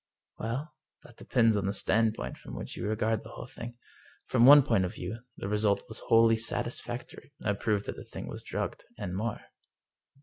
"Well, 0.39 0.73
that 1.03 1.17
depends 1.17 1.55
on 1.55 1.67
the 1.67 1.73
standpoint 1.73 2.39
from 2.39 2.55
which 2.55 2.75
you 2.75 2.87
regard 2.87 3.23
the 3.23 3.47
thing. 3.47 3.77
From 4.25 4.47
one 4.47 4.63
point 4.63 4.83
of 4.83 4.95
view 4.95 5.19
the 5.37 5.47
result 5.47 5.87
was 5.87 5.99
wholly 6.07 6.37
satisfactory— 6.37 7.33
I 7.45 7.53
proved 7.53 7.85
that 7.85 7.97
the 7.97 8.03
thing 8.05 8.25
was 8.27 8.41
drugged, 8.41 8.83
and 8.97 9.15
more." 9.15 9.41